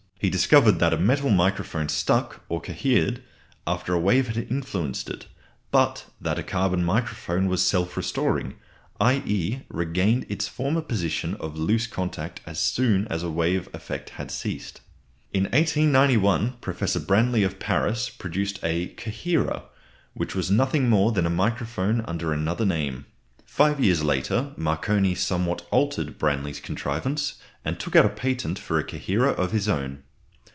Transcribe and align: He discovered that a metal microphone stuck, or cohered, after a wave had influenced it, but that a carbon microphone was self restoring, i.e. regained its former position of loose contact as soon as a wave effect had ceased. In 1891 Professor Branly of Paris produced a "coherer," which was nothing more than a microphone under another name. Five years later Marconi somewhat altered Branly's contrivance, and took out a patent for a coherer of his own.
He 0.21 0.29
discovered 0.29 0.73
that 0.77 0.93
a 0.93 0.99
metal 0.99 1.31
microphone 1.31 1.89
stuck, 1.89 2.43
or 2.47 2.61
cohered, 2.61 3.23
after 3.65 3.91
a 3.95 3.99
wave 3.99 4.27
had 4.27 4.37
influenced 4.51 5.09
it, 5.09 5.25
but 5.71 6.05
that 6.21 6.37
a 6.37 6.43
carbon 6.43 6.83
microphone 6.85 7.47
was 7.47 7.65
self 7.65 7.97
restoring, 7.97 8.53
i.e. 8.99 9.61
regained 9.67 10.27
its 10.29 10.47
former 10.47 10.81
position 10.81 11.33
of 11.39 11.57
loose 11.57 11.87
contact 11.87 12.39
as 12.45 12.59
soon 12.59 13.07
as 13.07 13.23
a 13.23 13.31
wave 13.31 13.67
effect 13.73 14.11
had 14.11 14.29
ceased. 14.29 14.81
In 15.33 15.45
1891 15.45 16.57
Professor 16.61 16.99
Branly 16.99 17.41
of 17.43 17.57
Paris 17.57 18.09
produced 18.11 18.59
a 18.61 18.89
"coherer," 18.89 19.63
which 20.13 20.35
was 20.35 20.51
nothing 20.51 20.87
more 20.87 21.11
than 21.11 21.25
a 21.25 21.31
microphone 21.31 22.01
under 22.01 22.31
another 22.31 22.63
name. 22.63 23.05
Five 23.43 23.79
years 23.83 24.03
later 24.03 24.53
Marconi 24.55 25.15
somewhat 25.15 25.65
altered 25.71 26.19
Branly's 26.19 26.59
contrivance, 26.59 27.39
and 27.65 27.79
took 27.79 27.95
out 27.95 28.05
a 28.05 28.09
patent 28.09 28.59
for 28.59 28.77
a 28.77 28.83
coherer 28.83 29.29
of 29.31 29.51
his 29.51 29.67
own. 29.67 30.03